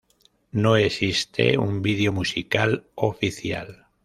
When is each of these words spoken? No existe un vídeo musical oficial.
No 0.51 0.77
existe 0.77 1.59
un 1.59 1.83
vídeo 1.83 2.11
musical 2.11 2.87
oficial. 2.95 3.85